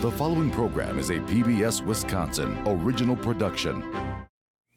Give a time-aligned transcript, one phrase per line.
[0.00, 3.82] The following program is a PBS Wisconsin original production.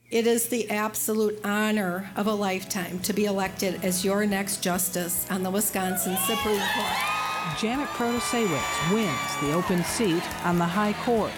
[0.10, 5.30] It is the absolute honor of a lifetime to be elected as your next justice
[5.30, 6.98] on the Wisconsin Supreme Court.
[7.60, 11.32] Janet Protasiewicz wins the open seat on the High Court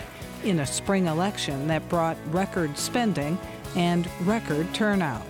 [0.45, 3.37] in a spring election that brought record spending
[3.75, 5.27] and record turnout.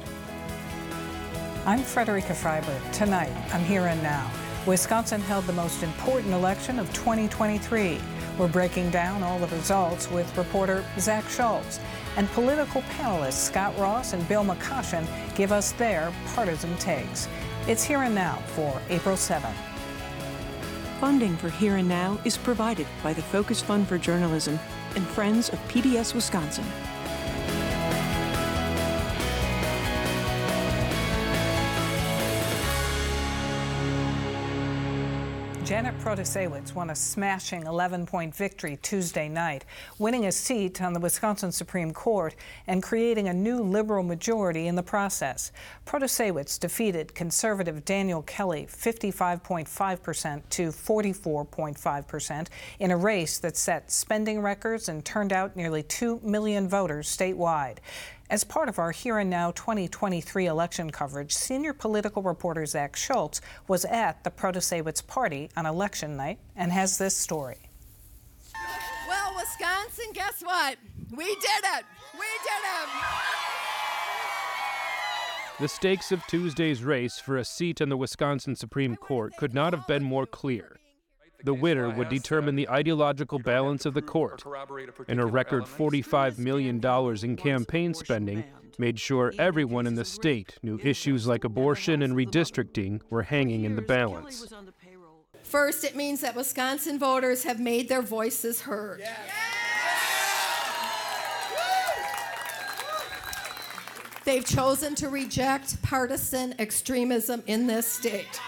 [1.65, 2.91] I'm Frederica Freiberg.
[2.91, 4.29] Tonight, I'm here and now.
[4.67, 7.99] Wisconsin held the most important election of 2023.
[8.38, 11.79] We're breaking down all the results with reporter Zac Schultz.
[12.18, 17.28] And political panelists Scot Ross and Bill McCoshen give us their partisan takes.
[17.68, 19.54] It's Here and Now for April 7th.
[21.00, 24.59] Funding for Here and Now is provided by the Focus Fund for Journalism
[24.95, 26.65] and Friends of PBS Wisconsin.
[35.66, 39.63] Janet Protasiewicz won a smashing 11 point victory Tuesday night,
[39.97, 42.36] winning a seat on the Wisconsin Supreme Court
[42.67, 45.53] and creating a new liberal majority in the process.
[45.86, 52.48] Protasiewicz defeated conservative Daniel Kelly 55.5% to 44.5%
[52.80, 57.77] in a race that set spending records and turned out nearly 2 million voters statewide.
[58.34, 63.42] As part of our Here and Now 2023 election coverage, senior political reporter Zac Schultz
[63.67, 67.70] was at the Protasiewicz party on election night and has this story.
[69.08, 70.78] Well, Wisconsin, guess what?
[71.16, 71.86] We did it!
[72.16, 72.89] We did it!
[75.59, 79.73] The stakes of Tuesday's race for a seat on the Wisconsin Supreme Court could not
[79.73, 80.78] have been more clear.
[81.44, 84.44] The winner would determine the ideological balance of the court,
[85.09, 86.81] and a record $45 million
[87.23, 88.45] in campaign spending
[88.80, 93.75] made sure everyone in the state knew issues like abortion and redistricting were hanging in
[93.75, 94.52] the balance.
[95.44, 99.03] First, it means that Wisconsin voters have made their voices heard.
[104.23, 108.39] They've chosen to reject partisan extremism in this state.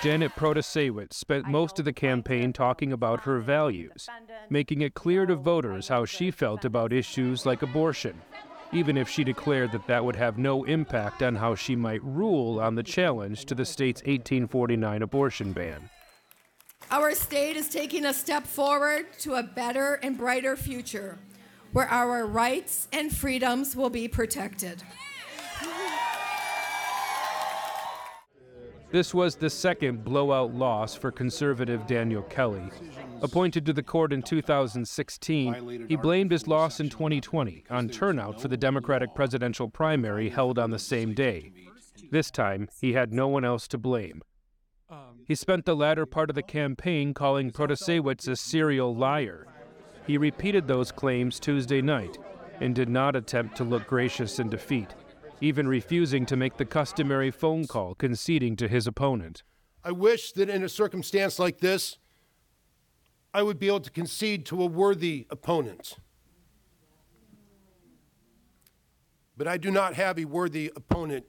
[0.00, 4.08] Janet Protasiewicz spent most of the campaign talking about her values,
[4.48, 8.22] making it clear to voters how she felt about issues like abortion,
[8.72, 12.60] even if she declared that that would have no impact on how she might rule
[12.60, 15.90] on the challenge to the state's 1849 abortion ban.
[16.92, 21.18] Our state is taking a step forward to a better and brighter future
[21.72, 24.82] where our rights and freedoms will be protected.
[28.90, 32.70] This was the second blowout loss for conservative Daniel Kelly.
[33.20, 38.48] Appointed to the court in 2016, he blamed his loss in 2020 on turnout for
[38.48, 41.52] the Democratic presidential primary held on the same day.
[42.10, 44.22] This time, he had no one else to blame.
[45.26, 49.46] He spent the latter part of the campaign calling Protasiewicz a serial liar.
[50.06, 52.16] He repeated those claims Tuesday night
[52.60, 54.94] and did not attempt to look gracious in defeat
[55.40, 59.42] even refusing to make the customary phone call conceding to his opponent.
[59.84, 61.98] I wish that in a circumstance like this,
[63.32, 65.96] I would be able to concede to a worthy opponent.
[69.36, 71.26] But I do not have a worthy opponent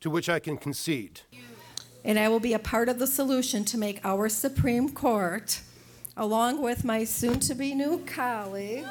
[0.00, 1.20] to which I can concede.
[2.04, 5.60] And I will be a part of the solution to make our Supreme Court,
[6.16, 8.88] along with my soon to be new colleagues.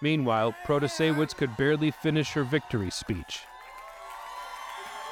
[0.00, 3.40] Meanwhile, Protasiewicz could barely finish her victory speech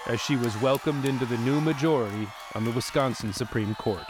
[0.06, 4.06] as she was welcomed into the new majority on the Wisconsin Supreme Court.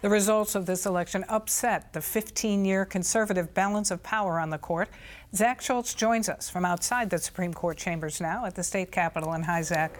[0.00, 4.58] The results of this election upset the 15 year conservative balance of power on the
[4.58, 4.88] court.
[5.34, 9.32] Zac Schultz joins us from outside the Supreme Court chambers now at the state capitol.
[9.32, 9.98] And hi, Zac.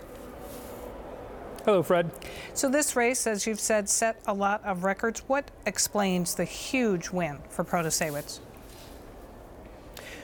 [1.65, 2.11] Hello, Fred.
[2.55, 5.21] So, this race, as you've said, set a lot of records.
[5.27, 8.39] What explains the huge win for Protasiewicz?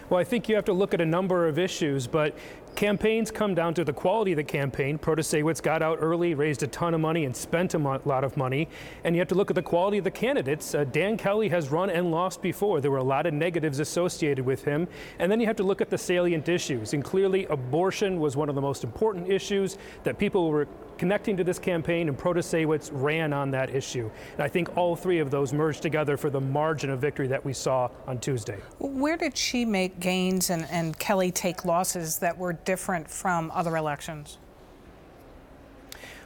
[0.09, 2.37] Well, I think you have to look at a number of issues, but
[2.77, 4.99] Campaigns come down to the quality of the campaign.
[4.99, 8.69] Protasiewicz got out early, raised a ton of money, and spent a lot of money.
[9.05, 10.75] And you have to look at the quality of the candidates.
[10.75, 12.81] Uh, Dan Kelly has run and lost before.
[12.81, 14.89] There were a lot of negatives associated with him.
[15.21, 16.95] And then you have to look at the salient issues.
[16.95, 20.67] And clearly, abortion was one of the most important issues that people were
[20.99, 24.11] connecting to this campaign, and Protasiewicz ran on that issue.
[24.35, 27.45] And I think all three of those merged together for the margin of victory that
[27.45, 28.59] we saw on Tuesday.
[28.79, 33.77] Where did she make gains and, and Kelly take losses that were different from other
[33.77, 34.39] elections?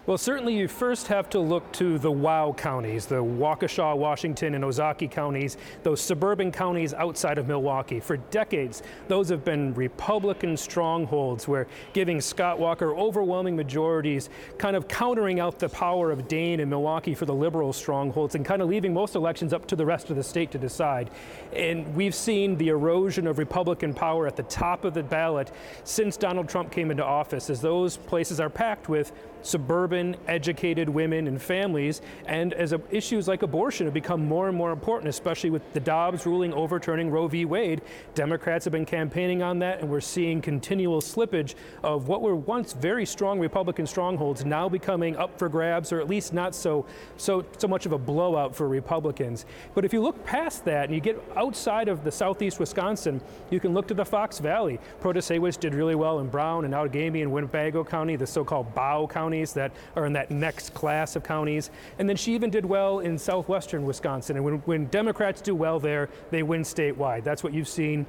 [0.08, 4.64] Well, certainly you first have to look to the WOW counties, the Waukesha, Washington, and
[4.64, 8.00] Ozaukee counties, those suburban counties outside of Milwaukee.
[8.00, 14.88] For decades, those have been Republican strongholds where giving Scott Walker overwhelming majorities, kind of
[14.88, 18.70] countering out the power of Dane and Milwaukee for the liberal strongholds and kind of
[18.70, 21.10] leaving most elections up to the rest of the state to decide.
[21.52, 25.52] And we've seen the erosion of Republican power at the top of the ballot
[25.84, 29.12] since Donald Trump came into office, as those places are packed with
[29.42, 34.56] suburban, educated women and families, and as a, issues like abortion have become more and
[34.56, 37.44] more important, especially with the Dobbs ruling overturning Roe v.
[37.44, 37.82] Wade.
[38.14, 42.72] Democrats have been campaigning on that, and we're seeing continual slippage of what were once
[42.72, 46.86] very strong Republican strongholds now becoming up for grabs, or at least not so
[47.16, 49.46] so so much of a blowout for Republicans.
[49.74, 53.60] But if you look past that and you get outside of the southeast Wisconsin, you
[53.60, 54.78] can look to the Fox Valley.
[55.00, 59.52] Protasiewicz did really well in Brown and Outagamie and Winnebago County, the so-called Bow counties
[59.52, 61.70] that are in that next class of counties.
[61.98, 64.36] And then she even did well in southwestern Wisconsin.
[64.36, 67.24] And when, when Democrats do well there, they win statewide.
[67.24, 68.06] That's what you've seen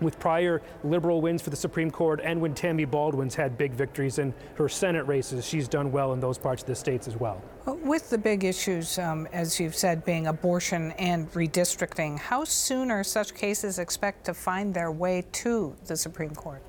[0.00, 4.18] with prior liberal wins for the Supreme Court and when Tammy Baldwin's had big victories
[4.18, 7.42] in her Senate races, she's done well in those parts of the states as well.
[7.66, 13.04] With the big issues, um, as you've said, being abortion and redistricting, how soon are
[13.04, 16.62] such cases expect to find their way to the Supreme Court?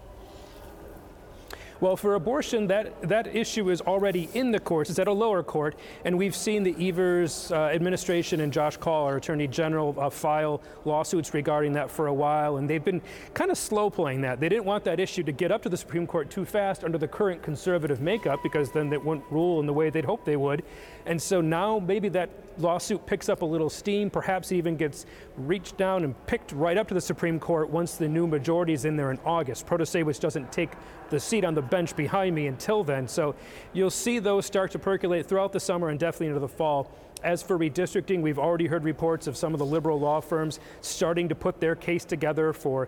[1.82, 4.90] Well, for abortion, that, that issue is already in the courts.
[4.90, 5.76] It's at a lower court,
[6.06, 10.62] and we've seen the Evers uh, administration and Josh Kaul, our Attorney General, uh, file
[10.86, 13.02] lawsuits regarding that for a while, and they've been
[13.34, 14.40] kind of slow playing that.
[14.40, 16.98] They didn't want that issue to get up to the Supreme Court too fast under
[16.98, 20.38] the current conservative makeup, because then they wouldn't rule in the way they'd hoped they
[20.38, 20.64] would.
[21.06, 25.06] And so now maybe that lawsuit picks up a little steam, perhaps even gets
[25.38, 28.86] reached down and picked right up to the Supreme Court once the new majority is
[28.86, 29.68] in there in August.
[29.68, 30.72] Protasiewicz doesn't take
[31.10, 33.08] the seat on the bench behind me until then.
[33.08, 33.36] So
[33.74, 36.92] you'll see those start to percolate throughout the summer and definitely into the fall.
[37.24, 41.30] As for redistricting, we've already heard reports of some of the liberal law firms starting
[41.30, 42.88] to put their case together for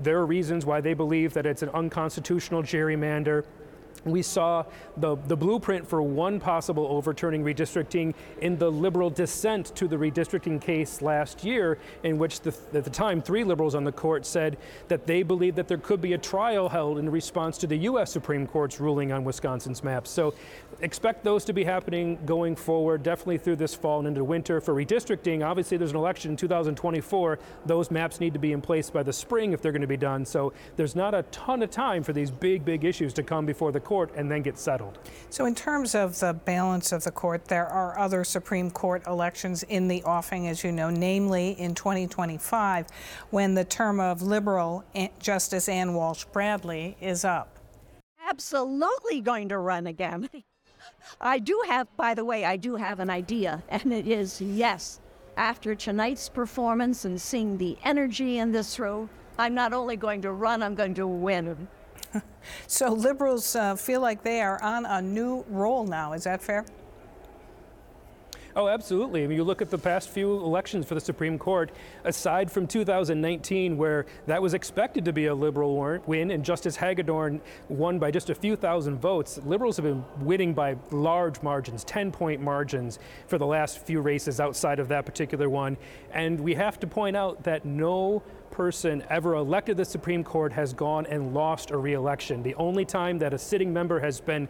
[0.00, 3.44] their reasons why they believe that it's an unconstitutional gerrymander
[4.04, 4.64] we saw
[4.96, 10.60] the, the blueprint for one possible overturning redistricting in the liberal dissent to the redistricting
[10.60, 14.56] case last year, in which the, at the time three liberals on the court said
[14.88, 18.12] that they believed that there could be a trial held in response to the U.S.
[18.12, 20.10] Supreme Court's ruling on Wisconsin's maps.
[20.10, 20.34] So
[20.80, 24.60] expect those to be happening going forward, definitely through this fall and into winter.
[24.60, 27.38] For redistricting, obviously there's an election in 2024.
[27.66, 29.96] Those maps need to be in place by the spring if they're going to be
[29.96, 30.24] done.
[30.24, 33.72] So there's not a ton of time for these big, big issues to come before
[33.72, 34.98] the court and then get settled.
[35.30, 39.62] So, in terms of the balance of the court, there are other Supreme Court elections
[39.62, 42.86] in the offing, as you know, namely in 2025,
[43.30, 44.84] when the term of liberal
[45.20, 47.58] Justice Ann Walsh Bradley is up.
[48.28, 50.28] Absolutely going to run again.
[51.20, 55.00] I do have, by the way, I do have an idea, and it is yes,
[55.38, 59.08] after tonight's performance and seeing the energy in this room,
[59.38, 61.68] I'm not only going to run, I'm going to win.
[62.66, 66.12] so liberals uh, feel like they are on a new roll now.
[66.12, 66.64] Is that fair?
[68.58, 69.22] Oh, absolutely.
[69.22, 71.70] I mean, you look at the past few elections for the Supreme Court,
[72.02, 77.40] aside from 2019, where that was expected to be a liberal win, and Justice Hagedorn
[77.68, 82.10] won by just a few thousand votes, liberals have been winning by large margins, 10
[82.10, 85.76] point margins, for the last few races outside of that particular one.
[86.12, 90.72] And we have to point out that no person ever elected the Supreme Court has
[90.72, 92.42] gone and lost a reelection.
[92.42, 94.48] The only time that a sitting member has been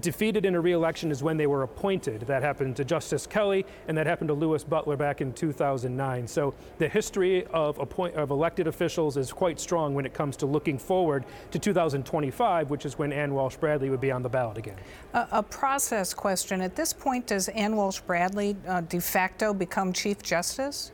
[0.00, 2.22] defeated in a reelection is when they were appointed.
[2.22, 6.26] That happened to Justice Kelly, and that happened to Louis Butler back in 2009.
[6.26, 10.46] So the history of, appoint, of elected officials is quite strong when it comes to
[10.46, 14.58] looking forward to 2025, which is when Ann Walsh Bradley would be on the ballot
[14.58, 14.76] again.
[15.14, 16.60] A, a process question.
[16.60, 20.92] At this point, does Ann Walsh Bradley uh, de facto become Chief Justice?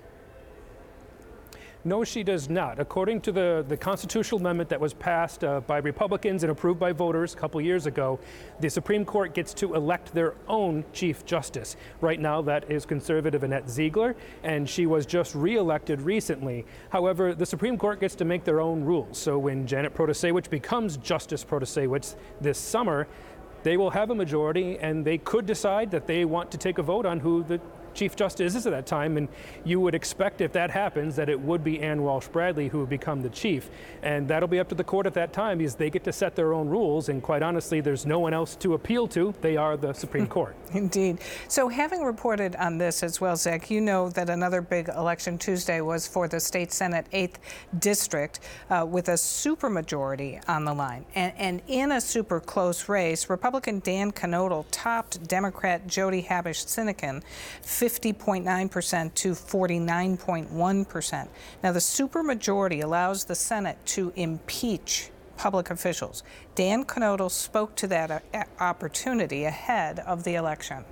[1.85, 2.79] No, she does not.
[2.79, 6.93] According to the, the constitutional amendment that was passed uh, by Republicans and approved by
[6.93, 8.21] voters a couple years ago,
[8.61, 11.75] the Supreme Court gets to elect their own Chief Justice.
[12.01, 16.65] Right now, that is conservative Annette Ziegler, and she was just reelected recently.
[16.91, 19.19] However, the Supreme Court gets to make their own rules.
[19.19, 23.09] So when Janet Protasiewicz becomes Justice Protasiewicz this summer,
[23.65, 26.83] they will have a majority and they could decide that they want to take a
[26.83, 27.61] vote on who the
[27.95, 29.29] Chief Justice is at that time, and
[29.65, 32.89] you would expect if that happens that it would be Ann Walsh Bradley who would
[32.89, 33.71] become the chief.
[34.03, 36.35] And that'll be up to the court at that time because they get to set
[36.35, 37.09] their own rules.
[37.09, 39.35] And quite honestly, there's no one else to appeal to.
[39.41, 40.57] They are the Supreme Court.
[40.73, 41.19] Indeed.
[41.49, 45.81] So, having reported on this as well, Zac, you know that another big election Tuesday
[45.81, 47.37] was for the state Senate 8th
[47.79, 51.05] District uh, with a supermajority on the line.
[51.15, 57.23] And, and in a super close race, Republican Dan Knodl topped Democrat Jody Habush Sinykin
[57.83, 61.29] 50.9% to 49.1%.
[61.65, 66.23] Now, the supermajority allows the Senate to impeach public officials.
[66.55, 70.85] Dan Knodl spoke to that uh, opportunity ahead of the election.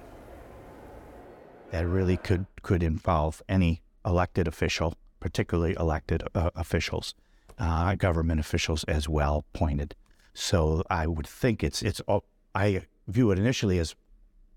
[1.71, 7.15] That really could, could involve any elected official, particularly elected uh, officials,
[7.57, 9.95] uh, government officials as well pointed.
[10.35, 13.95] So I would think it's it's all, I view it initially as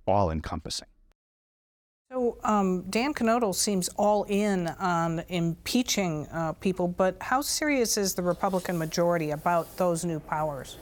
[0.07, 0.87] all encompassing.
[2.13, 8.13] So um, Dan Knodl seems all in on impeaching uh, people, but how serious is
[8.13, 10.77] the Republican majority about those new powers?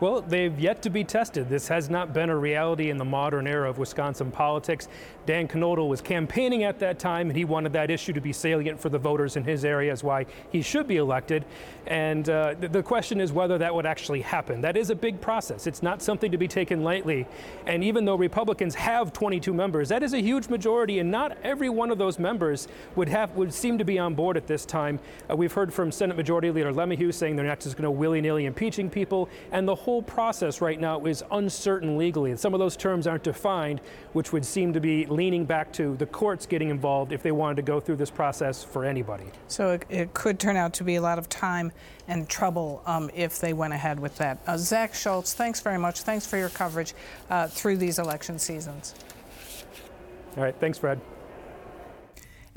[0.00, 1.48] Well, they've yet to be tested.
[1.48, 4.86] This has not been a reality in the modern era of Wisconsin politics.
[5.26, 8.80] Dan Knodl was campaigning at that time, and he wanted that issue to be salient
[8.80, 11.44] for the voters in his area as why he should be elected.
[11.88, 14.60] And uh, the question is whether that would actually happen.
[14.60, 15.66] That is a big process.
[15.66, 17.26] It's not something to be taken lightly.
[17.66, 21.70] And even though Republicans have 22 members, that is a huge majority, and not every
[21.70, 25.00] one of those members would have would seem to be on board at this time.
[25.28, 28.46] Uh, we've heard from Senate Majority Leader LeMahieu saying they're not just going to willy-nilly
[28.46, 32.30] impeaching people, and the whole process right now is uncertain legally.
[32.30, 33.80] And some of those terms aren't defined,
[34.12, 37.56] which would seem to be leaning back to the courts getting involved if they wanted
[37.56, 39.24] to go through this process for anybody.
[39.46, 41.72] So it, it could turn out to be a lot of time
[42.06, 44.36] and trouble um, if they went ahead with that.
[44.46, 46.02] Uh, Zac Schultz, thanks very much.
[46.02, 46.92] Thanks for your coverage
[47.30, 48.94] uh, through these election seasons.
[50.36, 51.00] All right, thanks, Fred.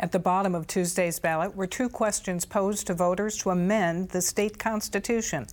[0.01, 4.21] At the bottom of Tuesday's ballot were two questions posed to voters to amend the
[4.23, 5.45] state constitution.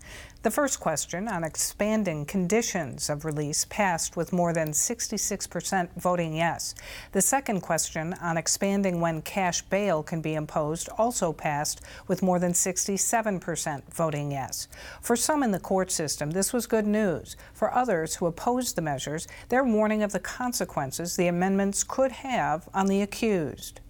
[0.42, 6.74] The first question on expanding conditions of release passed with more than 66% voting yes.
[7.12, 12.38] The second question on expanding when cash bail can be imposed also passed with more
[12.38, 14.66] than 67% voting yes.
[15.02, 17.36] For some in the court system, this was good news.
[17.52, 22.66] For others who opposed the measures, they're warning of the consequences the amendments could have
[22.72, 23.82] on the accused.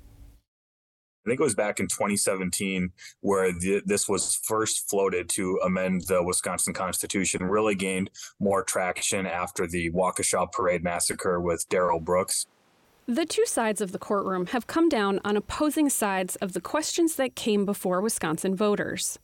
[1.28, 6.06] I think it was back in 2017 where the, this was first floated to amend
[6.06, 8.08] the Wisconsin Constitution, really gained
[8.40, 12.46] more traction after the Waukesha Parade massacre with Darrell Brooks.
[13.06, 17.16] The two sides of the courtroom have come down on opposing sides of the questions
[17.16, 19.18] that came before Wisconsin voters.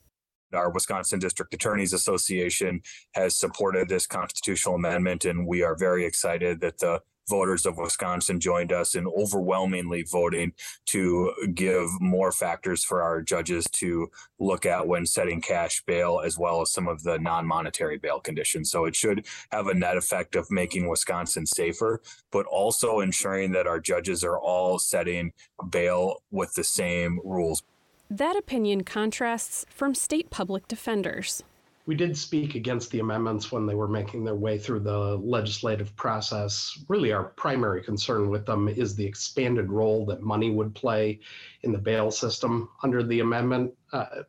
[0.53, 2.81] Our Wisconsin District Attorneys Association
[3.15, 8.39] has supported this constitutional amendment, and we are very excited that the voters of Wisconsin
[8.39, 10.53] joined us in overwhelmingly voting
[10.85, 16.37] to give more factors for our judges to look at when setting cash bail, as
[16.37, 18.71] well as some of the non monetary bail conditions.
[18.71, 22.01] So it should have a net effect of making Wisconsin safer,
[22.31, 25.33] but also ensuring that our judges are all setting
[25.69, 27.63] bail with the same rules.
[28.09, 31.43] That opinion contrasts from state public defenders
[31.85, 35.95] we did speak against the amendments when they were making their way through the legislative
[35.95, 36.83] process.
[36.87, 41.19] Really, our primary concern with them is the expanded role that money would play
[41.61, 44.23] in the bail system under the amendment, uh,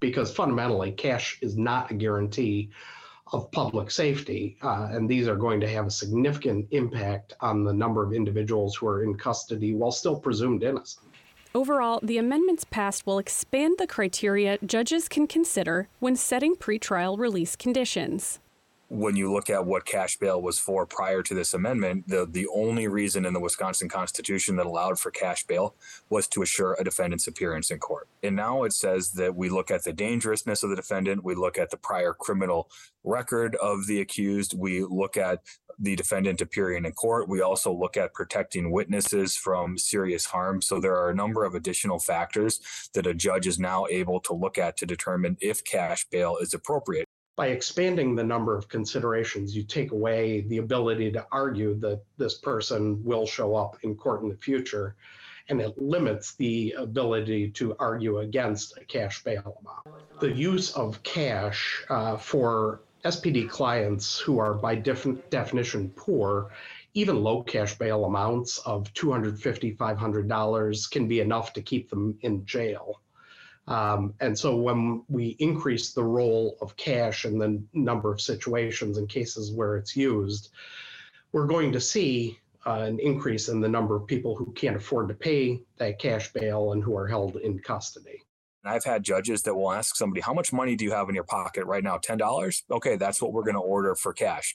[0.00, 2.70] because fundamentally, cash is not a guarantee
[3.32, 4.58] of public safety.
[4.62, 8.76] Uh, and these are going to have a significant impact on the number of individuals
[8.76, 11.07] who are in custody while still presumed innocent.
[11.54, 17.56] Overall, the amendments passed will expand the criteria judges can consider when setting pretrial release
[17.56, 18.38] conditions
[18.88, 22.46] when you look at what cash bail was for prior to this amendment, the, the
[22.48, 25.74] only reason in the Wisconsin Constitution that allowed for cash bail
[26.08, 28.08] was to assure a defendant's appearance in court.
[28.22, 31.58] And now it says that we look at the dangerousness of the defendant, we look
[31.58, 32.70] at the prior criminal
[33.04, 35.42] record of the accused, we look at
[35.78, 37.28] the defendant appearing in court.
[37.28, 40.60] We also look at protecting witnesses from serious harm.
[40.60, 42.60] So there are a number of additional factors
[42.94, 46.54] that a judge is now able to look at to determine if cash bail is
[46.54, 47.04] appropriate.
[47.36, 52.34] By expanding the number of considerations, you take away the ability to argue that this
[52.38, 54.96] person will show up in court in the future,
[55.48, 60.20] and it limits the ability to argue against a cash bail amount.
[60.20, 66.50] The use of cash uh, for SPD clients who are by def- definition poor,
[66.94, 72.44] even low cash bail amounts of $250, $500 can be enough to keep them in
[72.44, 73.00] jail.
[73.68, 78.96] Um, and so when we increase the role of cash in the number of situations
[78.96, 80.50] and cases where it's used,
[81.32, 85.08] we're going to see uh, an increase in the number of people who can't afford
[85.08, 88.22] to pay that cash bail and who are held in custody.
[88.68, 91.14] And I've had judges that will ask somebody, How much money do you have in
[91.14, 91.96] your pocket right now?
[91.96, 92.62] $10?
[92.70, 94.54] Okay, that's what we're going to order for cash.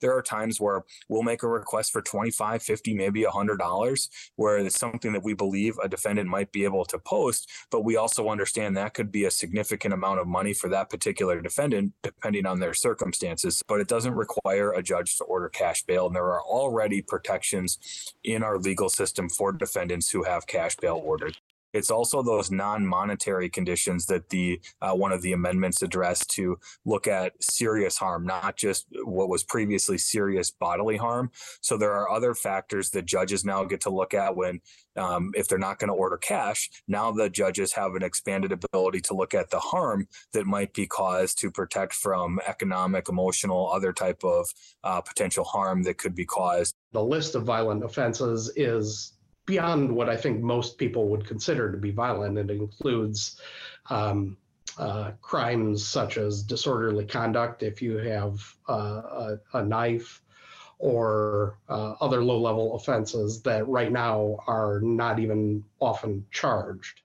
[0.00, 4.78] There are times where we'll make a request for $25, 50, maybe $100, where it's
[4.78, 8.76] something that we believe a defendant might be able to post, but we also understand
[8.76, 12.74] that could be a significant amount of money for that particular defendant, depending on their
[12.74, 13.62] circumstances.
[13.68, 16.06] But it doesn't require a judge to order cash bail.
[16.06, 17.78] And there are already protections
[18.24, 21.36] in our legal system for defendants who have cash bail ordered.
[21.72, 27.06] It's also those non-monetary conditions that the uh, one of the amendments addressed to look
[27.06, 31.30] at serious harm, not just what was previously serious bodily harm.
[31.60, 34.60] So there are other factors that judges now get to look at when,
[34.96, 39.00] um, if they're not going to order cash, now the judges have an expanded ability
[39.02, 43.92] to look at the harm that might be caused to protect from economic, emotional, other
[43.92, 44.48] type of
[44.84, 46.74] uh, potential harm that could be caused.
[46.92, 49.14] The list of violent offenses is
[49.46, 52.38] beyond what I think most people would consider to be violent.
[52.38, 53.40] It includes
[53.90, 54.36] um,
[54.78, 60.22] uh, crimes such as disorderly conduct if you have uh, a, a, knife
[60.78, 67.02] or uh, other low level offenses that right now are not even often charged.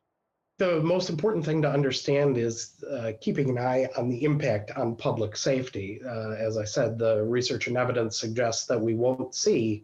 [0.60, 4.96] The most important thing to understand is uh, keeping an eye on the impact on
[4.96, 6.02] public safety.
[6.04, 9.84] Uh, as I said, the research and evidence suggests that we won't see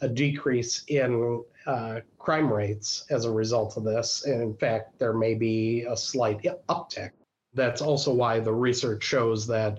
[0.00, 4.24] a decrease in uh, crime rates as a result of this.
[4.24, 7.10] And in fact, there may be a slight uptick.
[7.54, 9.78] That's also why the research shows that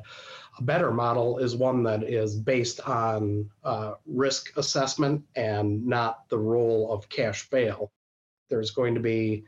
[0.57, 6.37] a better model is one that is based on uh, risk assessment and not the
[6.37, 7.91] role of cash bail.
[8.49, 9.43] There's going to be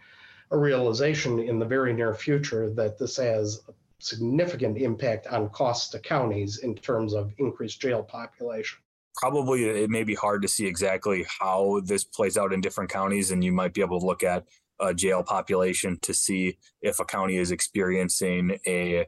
[0.52, 5.90] a realization in the very near future that this has a significant impact on costs
[5.92, 8.80] to counties in terms of increased jail population
[9.18, 13.32] probably it may be hard to see exactly how this plays out in different counties,
[13.32, 14.46] and you might be able to look at
[14.80, 19.08] a jail population to see if a county is experiencing a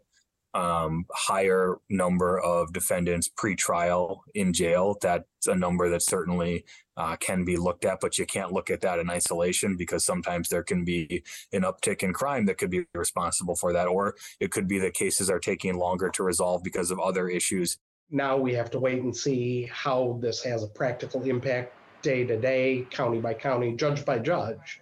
[0.56, 4.98] um, higher number of defendants pre-trial in jail.
[5.00, 6.66] That's a number that certainly
[6.98, 10.50] uh, can be looked at, but you can't look at that in isolation because sometimes
[10.50, 11.24] there can be
[11.54, 14.96] an uptick in crime that could be responsible for that, or it could be that
[14.96, 17.78] cases are taking longer to resolve because of other issues
[18.12, 22.40] now we have to wait and see how this has a practical impact day to
[22.40, 24.82] day, county by county, judge by judge,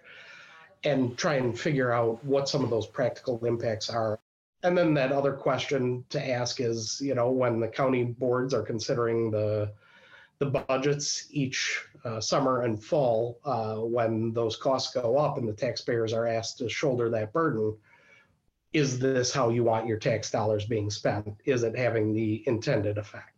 [0.84, 4.18] and try and figure out what some of those practical impacts are.
[4.62, 8.62] And then that other question to ask is, you know, when the county boards are
[8.62, 9.72] considering the
[10.38, 15.52] the budgets each uh, summer and fall, uh, when those costs go up and the
[15.52, 17.76] taxpayers are asked to shoulder that burden,
[18.72, 21.40] is this how you want your tax dollars being spent?
[21.44, 23.37] Is it having the intended effect?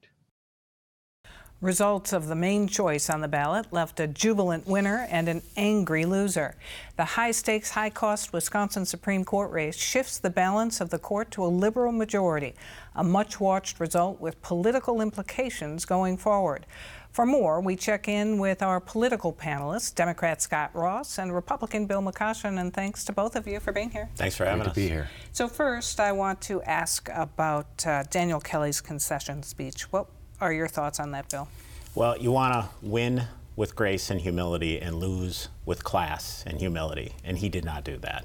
[1.62, 6.06] Results of the main choice on the ballot left a jubilant winner and an angry
[6.06, 6.56] loser.
[6.96, 11.30] The high stakes, high cost Wisconsin Supreme Court race shifts the balance of the court
[11.32, 12.54] to a liberal majority,
[12.96, 16.64] a much watched result with political implications going forward.
[17.12, 22.00] For more, we check in with our political panelists, Democrat Scot Ross and Republican Bill
[22.00, 24.08] McCoshen, and thanks to both of you for being here.
[24.16, 24.74] Thanks for having Great us.
[24.74, 25.10] to be here.
[25.32, 29.92] So first, I want to ask about uh, Daniel Kelly's concession speech.
[29.92, 30.06] What
[30.40, 31.48] are your thoughts on that, Bill?
[31.94, 33.24] Well, you want to win
[33.56, 37.96] with grace and humility and lose with class and humility, and he did not do
[37.98, 38.24] that.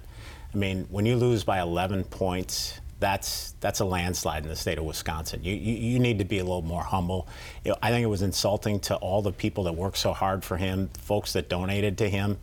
[0.54, 4.78] I mean, when you lose by 11 points that's that's a landslide in the state
[4.78, 5.44] of Wisconsin.
[5.44, 7.28] You, you, you need to be a little more humble.
[7.64, 10.44] You know, I think it was insulting to all the people that worked so hard
[10.44, 12.38] for him, folks that donated to him.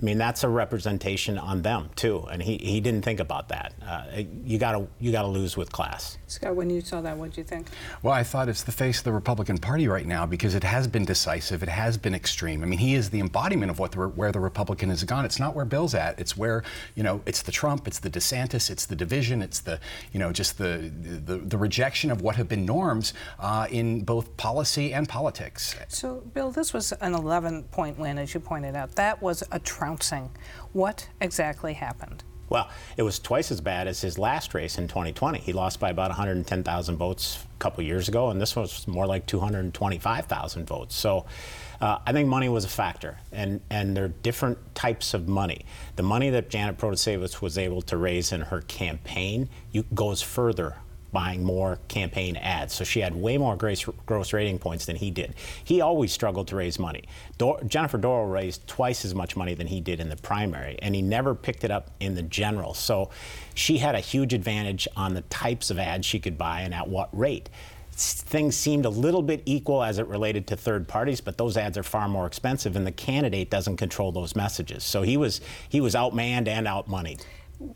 [0.00, 3.72] I mean, that's a representation on them too, and he, he didn't think about that.
[3.86, 6.18] Uh, you gotta you gotta lose with class.
[6.32, 7.66] Scot, when you saw that, what did you think?
[8.02, 10.88] Well, I thought it's the face of the Republican Party right now because it has
[10.88, 12.62] been decisive, it has been extreme.
[12.62, 15.24] I mean, he is the embodiment of what the, where the Republican has gone.
[15.24, 16.18] It's not where Bill's at.
[16.18, 16.64] It's where
[16.94, 19.78] you know it's the Trump, it's the DeSantis, it's the division, it's the
[20.12, 24.36] you know just the the, the rejection of what have been norms uh, in both
[24.36, 25.76] policy and politics.
[25.88, 28.94] So, Bill, this was an 11-point win, as you pointed out.
[28.96, 30.30] That was a trouncing.
[30.72, 32.24] What exactly happened?
[32.52, 35.38] Well, it was twice as bad as his last race in 2020.
[35.38, 39.24] He lost by about 110,000 votes a couple years ago, and this was more like
[39.24, 40.94] 225,000 votes.
[40.94, 41.24] So
[41.80, 45.64] uh, I think money was a factor, and, and there are different types of money.
[45.96, 50.76] The money that Janet Protasiewicz was able to raise in her campaign you, goes further
[51.12, 52.74] buying more campaign ads.
[52.74, 55.34] So she had way more gross, gross rating points than he did.
[55.62, 57.04] He always struggled to raise money.
[57.38, 60.94] Dor- Jennifer Dorow raised twice as much money than he did in the primary, and
[60.94, 62.74] he never picked it up in the general.
[62.74, 63.10] So
[63.54, 66.88] she had a huge advantage on the types of ads she could buy and at
[66.88, 67.50] what rate.
[67.94, 71.76] things seemed a little bit equal as it related to third parties, but those ads
[71.76, 74.82] are far more expensive, and the candidate doesn't control those messages.
[74.82, 77.22] So he was he was outmanned and outmoneyed.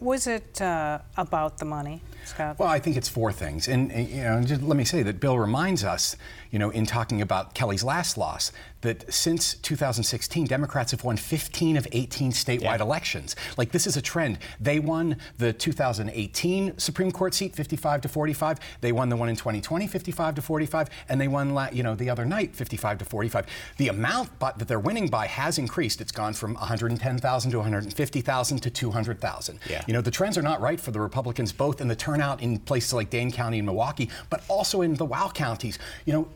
[0.01, 2.59] Was it uh, about the money, Scot?
[2.59, 5.39] Well, I think it's four things, and, and you know, let me say that Bill
[5.39, 6.17] reminds us,
[6.51, 8.53] you know, in talking about Kelly's last loss,
[8.87, 12.83] that since 2016, Democrats have won 15 of 18 statewide yeah.
[12.83, 13.37] elections.
[13.57, 14.39] Like this is a trend.
[14.61, 18.59] They won the 2018 Supreme Court seat, 55 to 45.
[18.81, 22.09] They won the one in 2020, 55 to 45, and they won, you know, the
[22.09, 23.47] other night, 55 to 45.
[23.77, 26.01] The amount but, that they're winning by has increased.
[26.01, 29.59] It's gone from 110,000 to 150,000 to 200,000.
[29.69, 29.85] Yeah.
[29.87, 32.59] You know, the trends are not right for the Republicans, both in the turnout in
[32.61, 35.79] places like Dane County and Milwaukee, but also in the WOW counties.
[36.05, 36.29] You know,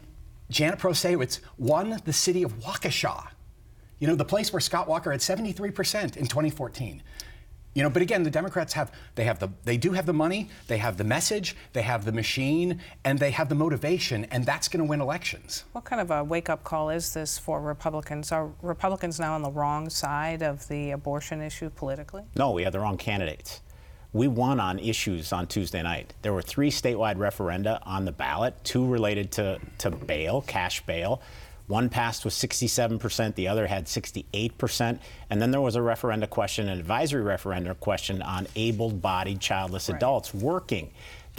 [0.51, 3.29] Janet Protasiewicz won the city of Waukesha.
[4.01, 7.03] You know, the place where Scott Walker had 73% in 2014.
[7.73, 10.49] You know, but again, the Democrats have they have the they do have the money,
[10.67, 14.67] they have the message, they have the machine, and they have the motivation, and that's
[14.67, 15.65] going to win elections.
[15.71, 18.33] What kind of a wake-up call is this for Republicans?
[18.33, 22.25] Are Republicans now on the wrong side of the abortion issue politically?
[22.35, 23.61] No, we have the wrong candidates.
[24.13, 26.15] We won on issues on Tuesday night.
[26.23, 31.23] There were three statewide referenda on the ballot, two related to, to bail, cash bail.
[31.69, 34.99] One passed with 67%, the other had 68%.
[35.31, 39.89] And then there was a referenda question, an advisory referenda question on able bodied childless
[39.89, 39.97] right.
[39.97, 40.91] adults working.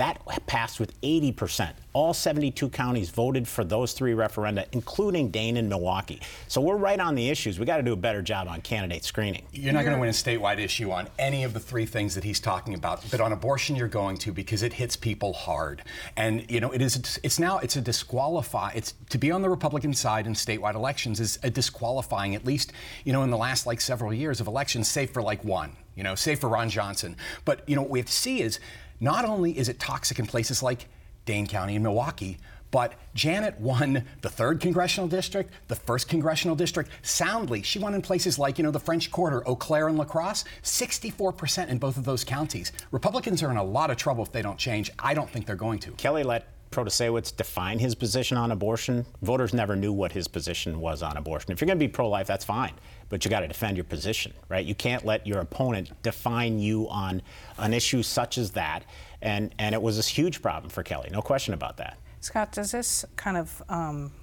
[0.01, 1.73] That passed with 80%.
[1.93, 6.19] All 72 counties voted for those three referenda, including Dane and Milwaukee.
[6.47, 7.59] So we're right on the issues.
[7.59, 9.45] We got to do a better job on candidate screening.
[9.51, 12.23] You're not going to win a statewide issue on any of the three things that
[12.23, 15.83] he's talking about, but on abortion you're going to because it hits people hard.
[16.17, 19.51] And you know, it is it's now it's a disqualify it's to be on the
[19.51, 23.67] Republican side in statewide elections is a disqualifying at least, you know, in the last
[23.67, 27.15] like several years of elections, save for like one, you know, save for Ron Johnson.
[27.45, 28.59] But you know, what we have to see is
[29.01, 30.87] not only is it toxic in places like
[31.25, 32.37] Dane County and Milwaukee,
[32.71, 37.61] but Janet won the third congressional district, the first congressional district soundly.
[37.61, 40.45] She won in places like, you know, the French Quarter, Eau Claire, and La Crosse,
[40.63, 42.71] 64% in both of those counties.
[42.91, 44.89] Republicans are in a lot of trouble if they don't change.
[44.97, 45.91] I don't think they're going to.
[45.91, 49.05] Kelly let Protasiewicz define his position on abortion.
[49.21, 51.51] Voters never knew what his position was on abortion.
[51.51, 52.71] If you're going to be pro life, that's fine,
[53.11, 54.65] but you got to defend your position, right?
[54.65, 57.21] You can't let your opponent define you on
[57.57, 58.85] an issue such as that.
[59.21, 61.97] And, and it was a huge problem for Kelly, no question about that.
[62.21, 64.13] Scot, does this kind of um,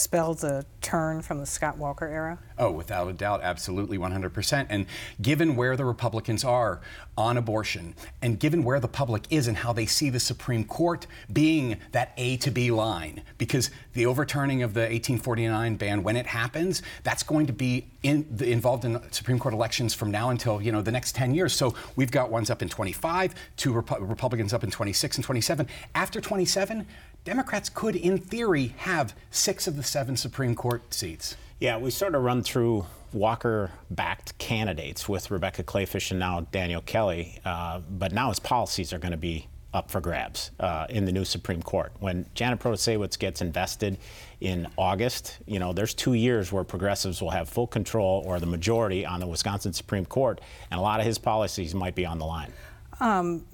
[0.00, 2.38] spell the turn from the Scott Walker era?
[2.58, 4.66] Oh, without a doubt, absolutely 100%.
[4.68, 4.86] And
[5.20, 6.80] given where the Republicans are
[7.16, 11.06] on abortion, and given where the public is and how they see the Supreme Court
[11.32, 16.26] being that A to B line, because the overturning of the 1849 ban, when it
[16.26, 20.62] happens, that's going to be in the, involved in Supreme Court elections from now until
[20.62, 21.52] you know the next 10 years.
[21.52, 25.68] So we've got ones up in 25, two Repu- Republicans up in 26 and 27.
[25.94, 26.86] After 27,
[27.24, 31.36] Democrats could, in theory, have six of the seven Supreme Court seats.
[31.58, 36.80] Yeah, we sort of run through Walker backed candidates with Rebecca Kleefisch and now Daniel
[36.80, 41.04] Kelly, uh, but now his policies are going to be up for grabs uh, in
[41.04, 41.92] the new Supreme Court.
[42.00, 43.98] When Janet Protasiewicz gets invested
[44.40, 48.46] in August, you know, there's two years where progressives will have full control or the
[48.46, 52.18] majority on the Wisconsin Supreme Court, and a lot of his policies might be on
[52.18, 52.52] the line.
[53.00, 53.46] Um,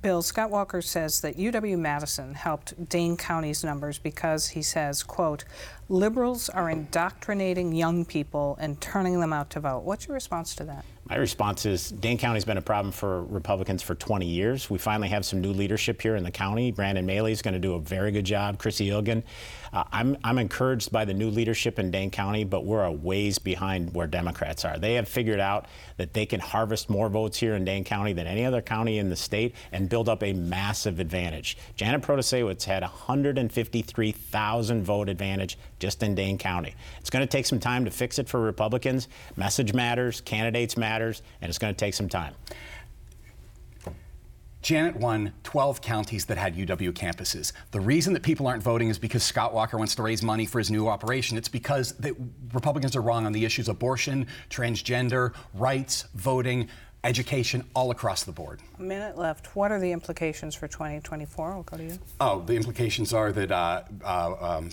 [0.00, 5.44] Bill, Scott Walker says that UW Madison helped Dane County's numbers because he says, quote,
[5.90, 9.80] liberals are indoctrinating young people and turning them out to vote.
[9.80, 10.84] What's your response to that?
[11.04, 14.70] My response is Dane County's been a problem for Republicans for 20 years.
[14.70, 16.70] We finally have some new leadership here in the county.
[16.70, 18.58] Brandon Maley is going to do a very good job.
[18.58, 19.24] Chrissy Ilgen.
[19.72, 23.38] Uh, I'm, I'm encouraged by the new leadership in Dane County, but we're a ways
[23.38, 24.78] behind where Democrats are.
[24.78, 28.26] They have figured out that they can harvest more votes here in Dane County than
[28.26, 31.56] any other county in the state and build up a massive advantage.
[31.76, 36.74] Janet Protasiewicz had 153,000 vote advantage just in Dane County.
[36.98, 39.08] It's going to take some time to fix it for Republicans.
[39.36, 42.34] Message matters, candidates matters, and it's going to take some time.
[44.62, 47.52] Janet won 12 counties that had UW campuses.
[47.70, 50.58] The reason that people aren't voting is because Scott Walker wants to raise money for
[50.58, 51.38] his new operation.
[51.38, 52.14] It's because the
[52.52, 56.68] Republicans are wrong on the issues of abortion, transgender, rights, voting
[57.02, 58.60] education all across the board.
[58.78, 59.56] A minute left.
[59.56, 61.52] What are the implications for 2024?
[61.52, 61.98] I'll go to you.
[62.20, 64.70] Oh, the implications are that, uh, uh, um,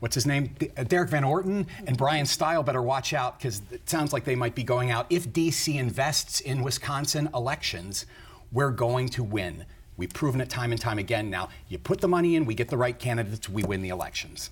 [0.00, 0.54] what's his name?
[0.76, 4.34] Uh, Derrick Van Orden and Bryan Steil better watch out because it sounds like they
[4.34, 5.06] might be going out.
[5.08, 5.78] If D.C.
[5.78, 8.04] invests in Wisconsin elections,
[8.56, 9.66] we're going to win.
[9.98, 11.50] We've proven it time and time again now.
[11.68, 14.48] You put the money in, we get the right candidates, we win the elections.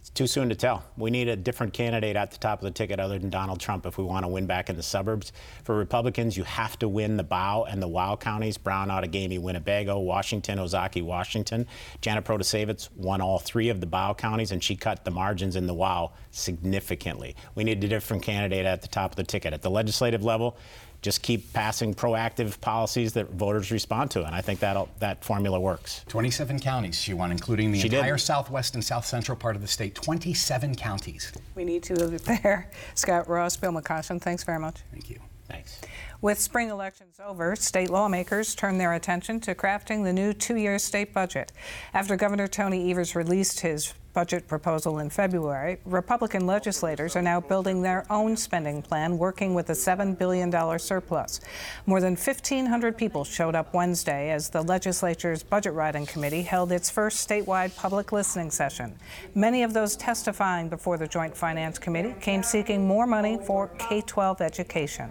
[0.00, 0.84] It's too soon to tell.
[0.98, 3.86] We need a different candidate at the top of the ticket other than Donald Trump
[3.86, 5.32] if we want to win back in the suburbs.
[5.64, 9.98] For Republicans, you have to win the BOW and the WOW counties Brown, Outagamie, Winnebago,
[9.98, 11.66] Washington, Ozaukee, Washington.
[12.02, 15.66] Janet Protasiewicz won all three of the BOW counties, and she cut the margins in
[15.66, 17.34] the WOW significantly.
[17.54, 19.54] We need a different candidate at the top of the ticket.
[19.54, 20.58] At the legislative level,
[21.02, 24.24] just keep passing proactive policies that voters respond to.
[24.24, 26.04] And I think that that formula works.
[26.08, 28.20] 27 counties she won, including the she entire did.
[28.20, 29.96] southwest and south central part of the state.
[29.96, 31.32] 27 counties.
[31.56, 32.70] We need to live there.
[32.94, 34.78] Scot Ross, Bill McCoshen, thanks very much.
[34.92, 35.18] Thank you.
[35.48, 35.80] Thanks.
[36.20, 40.78] With spring elections over, state lawmakers turned their attention to crafting the new two year
[40.78, 41.50] state budget.
[41.92, 47.82] After Governor Tony Evers released his budget proposal in February, Republican legislators are now building
[47.82, 51.40] their own spending plan, working with a $7 billion surplus.
[51.86, 56.90] More than 1,500 people showed up Wednesday as the legislature's Budget Writing Committee held its
[56.90, 58.94] first statewide public listening session.
[59.34, 64.02] Many of those testifying before the Joint Finance Committee came seeking more money for K
[64.02, 65.10] 12 education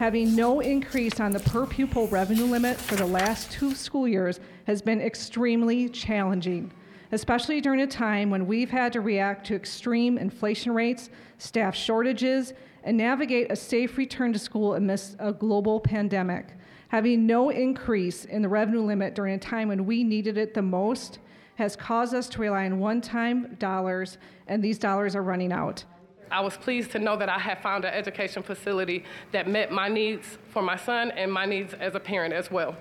[0.00, 4.40] having no increase on the per pupil revenue limit for the last two school years
[4.66, 6.72] has been extremely challenging,
[7.12, 12.52] especially during a time when we've had to react to extreme inflation rates, staff shortages,
[12.84, 16.56] and navigate a safe return to school amidst a global pandemic.
[16.88, 20.62] Having no increase in the revenue limit during a time when we needed it the
[20.62, 21.18] most
[21.56, 25.84] has caused us to rely on one time dollars, and these dollars are running out.
[26.30, 29.88] I was pleased to know that I had found an education facility that met my
[29.88, 32.76] needs for my son and my needs as a parent as well.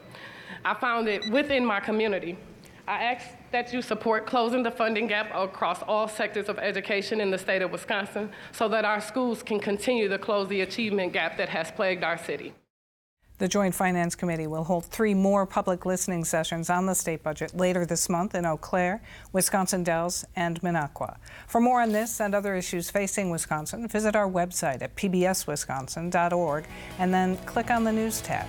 [0.64, 2.38] I found it within my community.
[2.88, 7.32] I ask that you support closing the funding gap across all sectors of education in
[7.32, 11.38] the state of Wisconsin so that our schools can continue to close the achievement gap
[11.38, 12.54] that has plagued our city.
[13.40, 17.56] The Joint Finance Committee will hold three more public listening sessions on the state budget
[17.56, 21.16] later this month in Eau Claire, Wisconsin Dells, and Minocqua.
[21.48, 26.66] For more on this and other issues facing Wisconsin, visit our website at pbswisconsin.org
[27.00, 28.46] and then click on the News tab.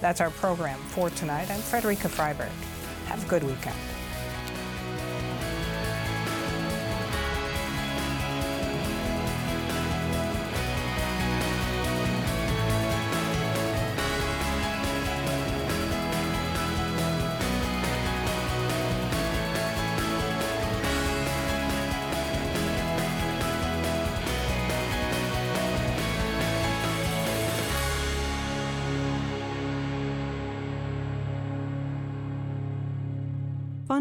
[0.00, 1.48] That's our program for tonight.
[1.48, 2.50] I'm Frederica Freiberg.
[3.06, 3.76] Have a good weekend.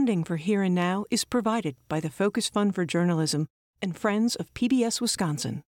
[0.07, 3.45] Funding for Here and Now is provided by the Focus Fund for Journalism
[3.81, 5.63] and Friends of PBS Wisconsin.